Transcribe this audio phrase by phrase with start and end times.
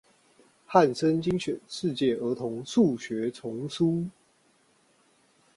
[0.67, 4.09] 漢聲精選世界兒童數學叢書